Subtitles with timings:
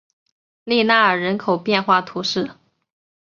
[0.63, 2.49] 利纳尔人口变化图示